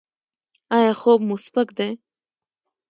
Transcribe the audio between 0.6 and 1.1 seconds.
ایا